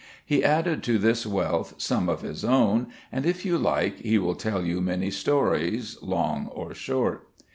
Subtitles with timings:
[0.25, 4.33] He added to this wealth much of his own and if you like he will
[4.33, 7.27] tell you many stories, long or short.